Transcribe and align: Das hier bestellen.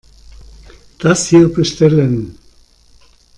Das 0.97 1.27
hier 1.27 1.47
bestellen. 1.53 2.35